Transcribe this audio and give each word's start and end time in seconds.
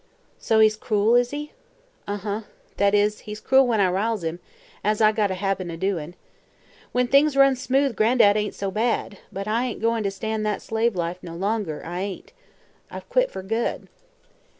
"So 0.39 0.57
he's 0.61 0.77
cruel, 0.77 1.15
is 1.15 1.29
he?" 1.29 1.51
"Uh 2.07 2.17
huh. 2.17 2.41
Thet 2.77 2.95
is, 2.95 3.19
he's 3.29 3.39
cruel 3.39 3.67
when 3.67 3.79
I 3.79 3.87
riles 3.91 4.23
him, 4.23 4.39
as 4.83 4.99
I 4.99 5.11
got 5.11 5.29
a 5.29 5.35
habit 5.35 5.69
o' 5.69 5.75
doin'. 5.75 6.15
When 6.91 7.07
things 7.07 7.37
runs 7.37 7.61
smooth, 7.61 7.95
Gran'dad 7.95 8.35
ain't 8.35 8.55
so 8.55 8.71
bad; 8.71 9.19
but 9.31 9.47
I 9.47 9.65
ain't 9.67 9.79
goin' 9.79 10.01
to 10.01 10.09
stand 10.09 10.43
that 10.43 10.63
slave 10.63 10.95
life 10.95 11.21
no 11.21 11.35
longer, 11.35 11.83
I 11.85 11.99
ain't. 11.99 12.33
I've 12.89 13.07
quit 13.09 13.29
fer 13.29 13.43
good." 13.43 13.89